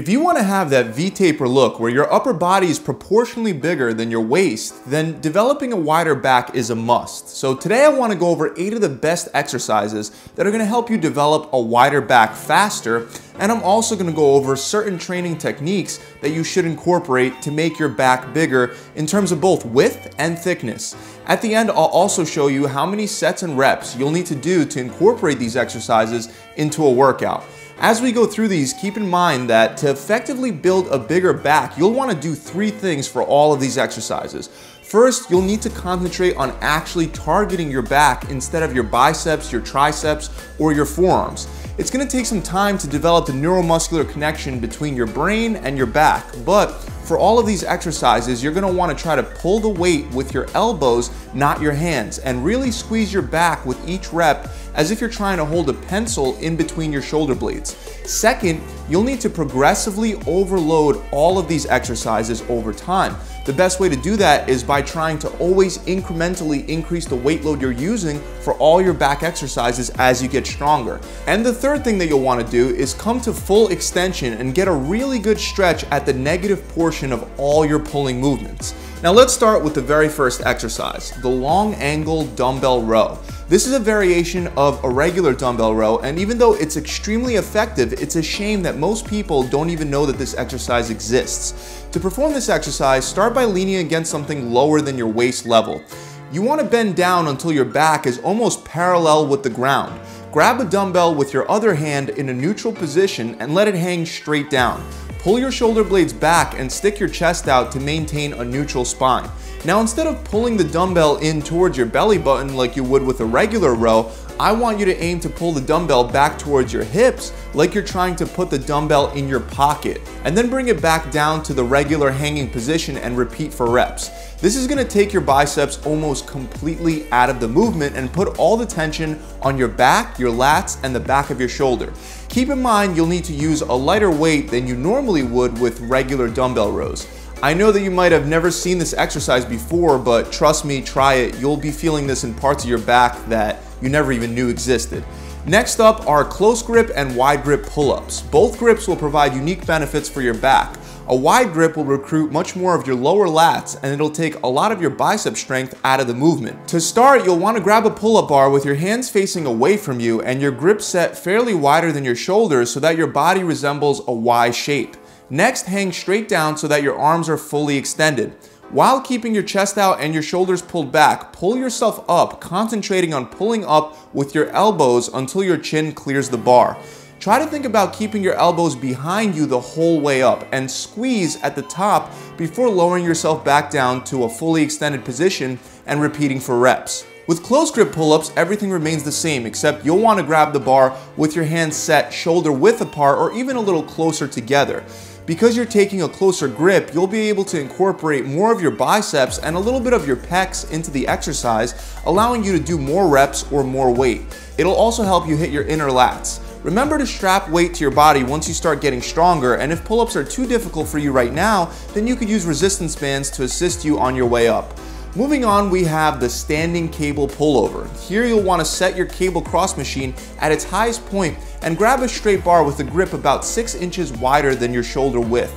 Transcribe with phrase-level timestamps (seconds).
[0.00, 3.92] If you want to have that V-taper look where your upper body is proportionally bigger
[3.92, 7.28] than your waist, then developing a wider back is a must.
[7.28, 10.60] So today I want to go over 8 of the best exercises that are going
[10.60, 13.08] to help you develop a wider back faster,
[13.38, 17.50] and I'm also going to go over certain training techniques that you should incorporate to
[17.50, 20.96] make your back bigger in terms of both width and thickness.
[21.26, 24.34] At the end, I'll also show you how many sets and reps you'll need to
[24.34, 27.44] do to incorporate these exercises into a workout.
[27.82, 31.78] As we go through these, keep in mind that to effectively build a bigger back,
[31.78, 34.48] you'll want to do three things for all of these exercises.
[34.82, 39.62] First, you'll need to concentrate on actually targeting your back instead of your biceps, your
[39.62, 41.48] triceps, or your forearms.
[41.78, 45.86] It's gonna take some time to develop the neuromuscular connection between your brain and your
[45.86, 46.72] back, but
[47.04, 50.46] for all of these exercises, you're gonna wanna try to pull the weight with your
[50.52, 55.10] elbows, not your hands, and really squeeze your back with each rep as if you're
[55.10, 57.76] trying to hold a pencil in between your shoulder blades.
[58.04, 63.16] Second, you'll need to progressively overload all of these exercises over time.
[63.46, 67.42] The best way to do that is by trying to always incrementally increase the weight
[67.42, 71.00] load you're using for all your back exercises as you get stronger.
[71.26, 74.54] And the third thing that you'll want to do is come to full extension and
[74.54, 78.74] get a really good stretch at the negative portion of all your pulling movements.
[79.02, 83.18] Now let's start with the very first exercise, the long angle dumbbell row.
[83.50, 87.92] This is a variation of a regular dumbbell row, and even though it's extremely effective,
[87.94, 91.84] it's a shame that most people don't even know that this exercise exists.
[91.90, 95.82] To perform this exercise, start by leaning against something lower than your waist level.
[96.30, 100.00] You want to bend down until your back is almost parallel with the ground.
[100.30, 104.06] Grab a dumbbell with your other hand in a neutral position and let it hang
[104.06, 104.88] straight down.
[105.18, 109.28] Pull your shoulder blades back and stick your chest out to maintain a neutral spine.
[109.62, 113.20] Now instead of pulling the dumbbell in towards your belly button like you would with
[113.20, 116.82] a regular row, I want you to aim to pull the dumbbell back towards your
[116.82, 120.80] hips like you're trying to put the dumbbell in your pocket and then bring it
[120.80, 124.08] back down to the regular hanging position and repeat for reps.
[124.36, 128.56] This is gonna take your biceps almost completely out of the movement and put all
[128.56, 131.92] the tension on your back, your lats, and the back of your shoulder.
[132.30, 135.80] Keep in mind you'll need to use a lighter weight than you normally would with
[135.80, 137.06] regular dumbbell rows.
[137.42, 141.14] I know that you might have never seen this exercise before, but trust me, try
[141.14, 141.38] it.
[141.38, 145.02] You'll be feeling this in parts of your back that you never even knew existed.
[145.46, 148.20] Next up are close grip and wide grip pull-ups.
[148.20, 150.76] Both grips will provide unique benefits for your back.
[151.08, 154.46] A wide grip will recruit much more of your lower lats and it'll take a
[154.46, 156.68] lot of your bicep strength out of the movement.
[156.68, 159.98] To start, you'll want to grab a pull-up bar with your hands facing away from
[159.98, 164.06] you and your grip set fairly wider than your shoulders so that your body resembles
[164.06, 164.94] a Y shape.
[165.32, 168.32] Next, hang straight down so that your arms are fully extended.
[168.70, 173.26] While keeping your chest out and your shoulders pulled back, pull yourself up, concentrating on
[173.26, 176.76] pulling up with your elbows until your chin clears the bar.
[177.20, 181.40] Try to think about keeping your elbows behind you the whole way up and squeeze
[181.42, 186.40] at the top before lowering yourself back down to a fully extended position and repeating
[186.40, 187.06] for reps.
[187.26, 190.96] With close grip pull-ups, everything remains the same except you'll want to grab the bar
[191.16, 194.84] with your hands set shoulder width apart or even a little closer together.
[195.30, 199.38] Because you're taking a closer grip, you'll be able to incorporate more of your biceps
[199.38, 203.06] and a little bit of your pecs into the exercise, allowing you to do more
[203.06, 204.22] reps or more weight.
[204.58, 206.42] It'll also help you hit your inner lats.
[206.64, 210.16] Remember to strap weight to your body once you start getting stronger, and if pull-ups
[210.16, 213.84] are too difficult for you right now, then you could use resistance bands to assist
[213.84, 214.76] you on your way up.
[215.16, 217.90] Moving on, we have the standing cable pullover.
[218.06, 221.98] Here you'll want to set your cable cross machine at its highest point and grab
[221.98, 225.52] a straight bar with a grip about 6 inches wider than your shoulder width.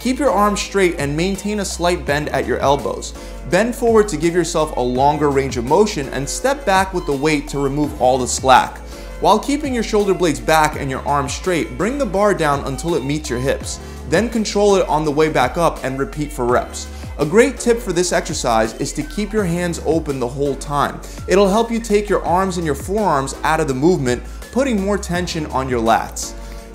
[0.00, 3.14] Keep your arms straight and maintain a slight bend at your elbows.
[3.48, 7.16] Bend forward to give yourself a longer range of motion and step back with the
[7.16, 8.76] weight to remove all the slack.
[9.20, 12.96] While keeping your shoulder blades back and your arms straight, bring the bar down until
[12.96, 13.78] it meets your hips.
[14.08, 16.86] Then control it on the way back up and repeat for reps.
[17.18, 21.00] A great tip for this exercise is to keep your hands open the whole time.
[21.26, 24.22] It'll help you take your arms and your forearms out of the movement,
[24.52, 26.34] putting more tension on your lats.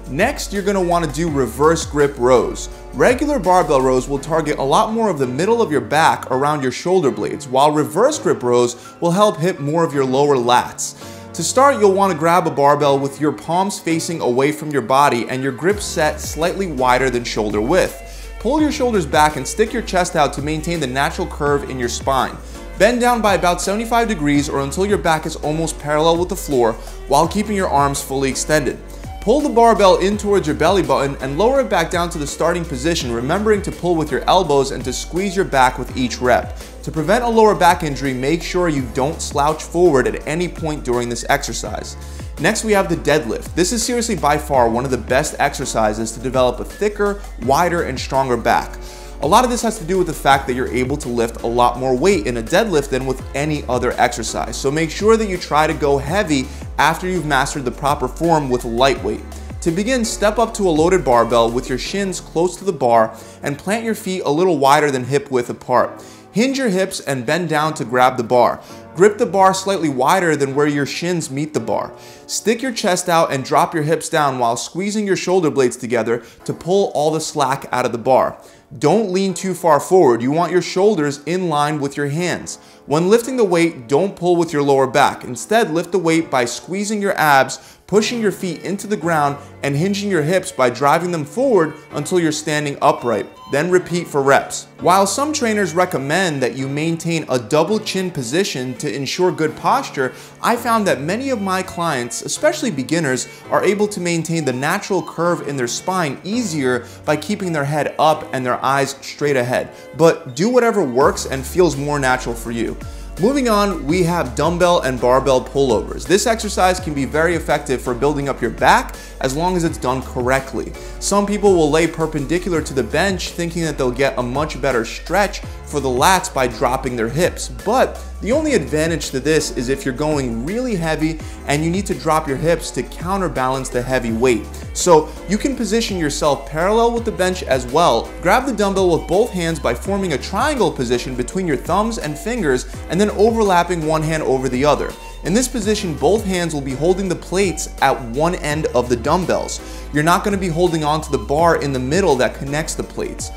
[0.09, 2.69] Next, you're gonna wanna do reverse grip rows.
[2.93, 6.63] Regular barbell rows will target a lot more of the middle of your back around
[6.63, 10.95] your shoulder blades, while reverse grip rows will help hit more of your lower lats.
[11.33, 14.81] To start, you'll want to grab a barbell with your palms facing away from your
[14.81, 18.07] body and your grip set slightly wider than shoulder width.
[18.41, 21.77] Pull your shoulders back and stick your chest out to maintain the natural curve in
[21.77, 22.35] your spine.
[22.79, 26.35] Bend down by about 75 degrees or until your back is almost parallel with the
[26.35, 26.73] floor
[27.07, 28.79] while keeping your arms fully extended.
[29.21, 32.25] Pull the barbell in towards your belly button and lower it back down to the
[32.25, 36.17] starting position, remembering to pull with your elbows and to squeeze your back with each
[36.19, 36.57] rep.
[36.81, 40.83] To prevent a lower back injury, make sure you don't slouch forward at any point
[40.83, 41.95] during this exercise.
[42.41, 43.53] Next, we have the deadlift.
[43.53, 47.83] This is seriously by far one of the best exercises to develop a thicker, wider,
[47.83, 48.79] and stronger back.
[49.21, 51.43] A lot of this has to do with the fact that you're able to lift
[51.43, 54.57] a lot more weight in a deadlift than with any other exercise.
[54.57, 56.47] So make sure that you try to go heavy
[56.79, 59.21] after you've mastered the proper form with lightweight.
[59.61, 63.15] To begin, step up to a loaded barbell with your shins close to the bar
[63.43, 66.03] and plant your feet a little wider than hip width apart.
[66.31, 68.63] Hinge your hips and bend down to grab the bar.
[68.93, 71.93] Grip the bar slightly wider than where your shins meet the bar.
[72.27, 76.23] Stick your chest out and drop your hips down while squeezing your shoulder blades together
[76.43, 78.37] to pull all the slack out of the bar.
[78.77, 80.21] Don't lean too far forward.
[80.21, 82.59] You want your shoulders in line with your hands.
[82.87, 85.23] When lifting the weight, don't pull with your lower back.
[85.23, 89.75] Instead, lift the weight by squeezing your abs, pushing your feet into the ground, and
[89.75, 93.27] hinging your hips by driving them forward until you're standing upright.
[93.51, 94.67] Then repeat for reps.
[94.79, 100.13] While some trainers recommend that you maintain a double chin position to ensure good posture,
[100.41, 105.03] I found that many of my clients, especially beginners, are able to maintain the natural
[105.03, 109.69] curve in their spine easier by keeping their head up and their eyes straight ahead.
[109.97, 112.77] But do whatever works and feels more natural for you.
[113.19, 116.07] Moving on, we have dumbbell and barbell pullovers.
[116.07, 119.77] This exercise can be very effective for building up your back as long as it's
[119.77, 120.73] done correctly.
[120.99, 124.85] Some people will lay perpendicular to the bench thinking that they'll get a much better
[124.85, 129.69] stretch for the lats by dropping their hips, but the only advantage to this is
[129.69, 133.81] if you're going really heavy and you need to drop your hips to counterbalance the
[133.81, 134.45] heavy weight.
[134.73, 138.11] So you can position yourself parallel with the bench as well.
[138.21, 142.17] Grab the dumbbell with both hands by forming a triangle position between your thumbs and
[142.17, 144.91] fingers and then overlapping one hand over the other.
[145.23, 148.95] In this position, both hands will be holding the plates at one end of the
[148.95, 149.61] dumbbells.
[149.93, 152.83] You're not going to be holding onto the bar in the middle that connects the
[152.83, 153.29] plates.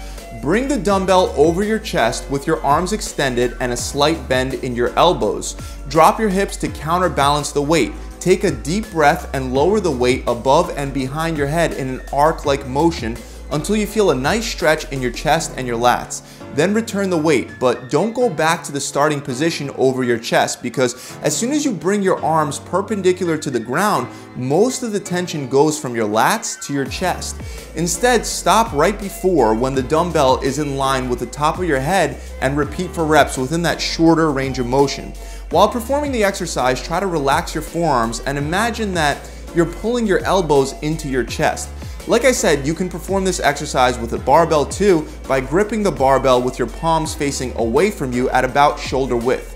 [0.45, 4.77] Bring the dumbbell over your chest with your arms extended and a slight bend in
[4.77, 5.57] your elbows.
[5.89, 7.93] Drop your hips to counterbalance the weight.
[8.21, 12.03] Take a deep breath and lower the weight above and behind your head in an
[12.13, 13.17] arc-like motion
[13.53, 16.21] until you feel a nice stretch in your chest and your lats.
[16.55, 20.63] Then return the weight, but don't go back to the starting position over your chest
[20.63, 25.01] because as soon as you bring your arms perpendicular to the ground, most of the
[25.01, 27.41] tension goes from your lats to your chest.
[27.75, 31.81] Instead, stop right before when the dumbbell is in line with the top of your
[31.81, 35.13] head and repeat for reps within that shorter range of motion.
[35.51, 39.19] While performing the exercise, try to relax your forearms and imagine that
[39.55, 41.69] you're pulling your elbows into your chest.
[42.07, 45.91] Like I said, you can perform this exercise with a barbell too by gripping the
[45.91, 49.53] barbell with your palms facing away from you at about shoulder width.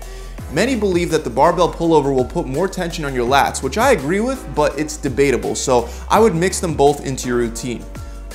[0.51, 3.91] Many believe that the barbell pullover will put more tension on your lats, which I
[3.91, 7.85] agree with, but it's debatable, so I would mix them both into your routine.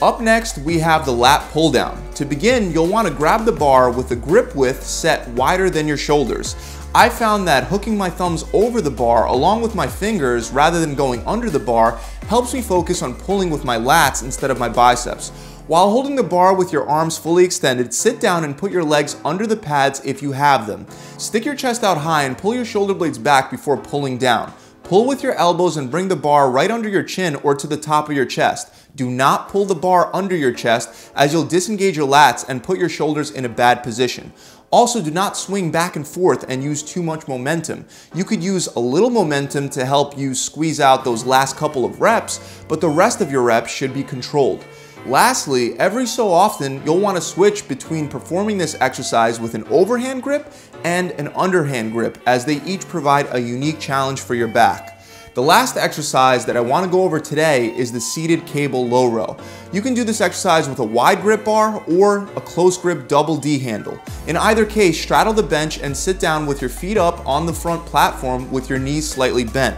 [0.01, 2.01] Up next, we have the lat pull down.
[2.15, 5.89] To begin, you'll want to grab the bar with the grip width set wider than
[5.89, 6.55] your shoulders.
[6.97, 10.95] I found that hooking my thumbs over the bar along with my fingers rather than
[10.95, 11.99] going under the bar
[12.29, 15.31] helps me focus on pulling with my lats instead of my biceps.
[15.67, 19.17] While holding the bar with your arms fully extended, sit down and put your legs
[19.25, 20.87] under the pads if you have them.
[21.19, 24.53] Stick your chest out high and pull your shoulder blades back before pulling down.
[24.85, 27.77] Pull with your elbows and bring the bar right under your chin or to the
[27.77, 28.73] top of your chest.
[28.97, 32.79] Do not pull the bar under your chest as you'll disengage your lats and put
[32.79, 34.33] your shoulders in a bad position.
[34.71, 37.87] Also, do not swing back and forth and use too much momentum.
[38.15, 42.01] You could use a little momentum to help you squeeze out those last couple of
[42.01, 44.65] reps, but the rest of your reps should be controlled.
[45.07, 50.23] Lastly, every so often, you'll want to switch between performing this exercise with an overhand
[50.23, 50.53] grip
[50.83, 54.94] and an underhand grip as they each provide a unique challenge for your back.
[55.35, 59.09] The last exercise that I want to go over today is the seated cable low
[59.09, 59.37] row.
[59.73, 63.37] You can do this exercise with a wide grip bar or a close grip double
[63.37, 63.99] D handle.
[64.29, 67.53] In either case, straddle the bench and sit down with your feet up on the
[67.53, 69.77] front platform with your knees slightly bent.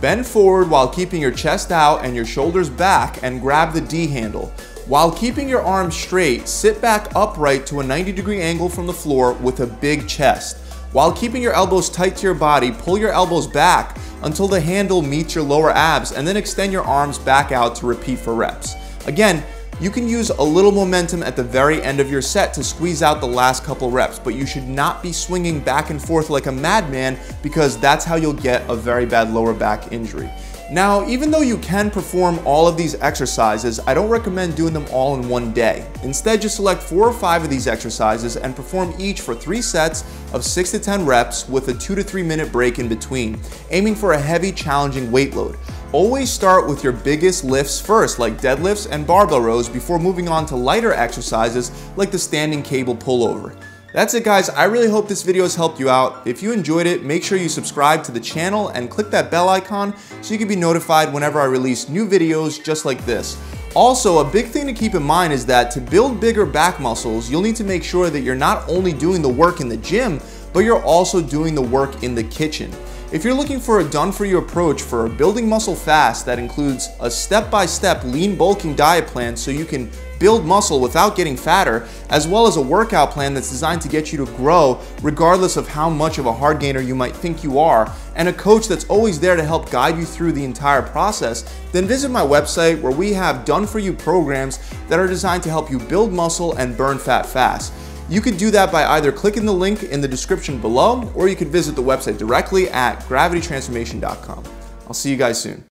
[0.00, 4.06] Bend forward while keeping your chest out and your shoulders back and grab the D
[4.06, 4.54] handle.
[4.86, 8.92] While keeping your arms straight, sit back upright to a 90 degree angle from the
[8.94, 10.56] floor with a big chest.
[10.94, 15.02] While keeping your elbows tight to your body, pull your elbows back until the handle
[15.02, 18.74] meets your lower abs and then extend your arms back out to repeat for reps.
[19.06, 19.44] Again,
[19.80, 23.02] you can use a little momentum at the very end of your set to squeeze
[23.02, 26.46] out the last couple reps, but you should not be swinging back and forth like
[26.46, 30.30] a madman because that's how you'll get a very bad lower back injury.
[30.70, 34.86] Now, even though you can perform all of these exercises, I don't recommend doing them
[34.90, 35.86] all in one day.
[36.02, 40.04] Instead, just select four or five of these exercises and perform each for three sets
[40.32, 43.38] of six to 10 reps with a two to three minute break in between,
[43.72, 45.58] aiming for a heavy, challenging weight load.
[45.92, 50.46] Always start with your biggest lifts first, like deadlifts and barbell rows, before moving on
[50.46, 53.54] to lighter exercises like the standing cable pullover.
[53.94, 56.26] That's it guys, I really hope this video has helped you out.
[56.26, 59.48] If you enjoyed it, make sure you subscribe to the channel and click that bell
[59.48, 63.40] icon so you can be notified whenever I release new videos just like this.
[63.76, 67.30] Also, a big thing to keep in mind is that to build bigger back muscles,
[67.30, 70.20] you'll need to make sure that you're not only doing the work in the gym,
[70.52, 72.72] but you're also doing the work in the kitchen.
[73.12, 77.98] If you're looking for a done-for-you approach for building muscle fast that includes a step-by-step
[78.02, 79.88] -step lean bulking diet plan so you can
[80.24, 84.10] build muscle without getting fatter, as well as a workout plan that's designed to get
[84.10, 87.58] you to grow regardless of how much of a hard gainer you might think you
[87.58, 91.44] are, and a coach that's always there to help guide you through the entire process,
[91.72, 95.78] then visit my website where we have done-for-you programs that are designed to help you
[95.78, 97.74] build muscle and burn fat fast.
[98.08, 101.36] You could do that by either clicking the link in the description below, or you
[101.36, 104.42] could visit the website directly at gravitytransformation.com.
[104.86, 105.64] I'll see you guys soon.